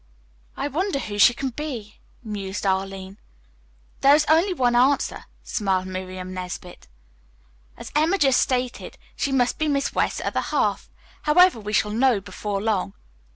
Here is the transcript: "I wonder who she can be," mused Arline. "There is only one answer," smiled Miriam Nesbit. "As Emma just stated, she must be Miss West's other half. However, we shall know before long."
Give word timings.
"I 0.57 0.67
wonder 0.67 0.97
who 0.97 1.19
she 1.19 1.35
can 1.35 1.49
be," 1.49 1.99
mused 2.23 2.65
Arline. 2.65 3.19
"There 3.99 4.15
is 4.15 4.25
only 4.27 4.51
one 4.51 4.75
answer," 4.75 5.25
smiled 5.43 5.85
Miriam 5.85 6.33
Nesbit. 6.33 6.87
"As 7.77 7.91
Emma 7.95 8.17
just 8.17 8.39
stated, 8.41 8.97
she 9.15 9.31
must 9.31 9.59
be 9.59 9.67
Miss 9.67 9.93
West's 9.93 10.21
other 10.21 10.41
half. 10.41 10.89
However, 11.21 11.59
we 11.59 11.71
shall 11.73 11.91
know 11.91 12.19
before 12.19 12.63
long." 12.63 12.95